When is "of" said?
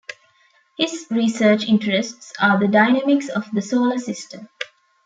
3.29-3.45